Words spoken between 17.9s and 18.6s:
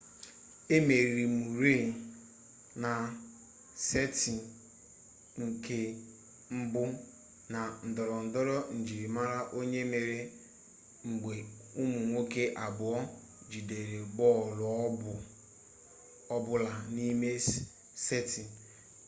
setị